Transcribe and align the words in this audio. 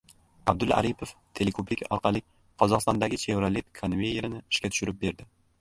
Abdulla 0.53 0.79
Aripov 0.81 1.11
teleko‘prik 1.39 1.83
orqali 1.97 2.23
Qozog‘istondagi 2.63 3.23
Chevrolet 3.27 3.71
konveyerini 3.83 4.45
ishga 4.55 4.73
tushirib 4.77 5.03
berdi 5.07 5.33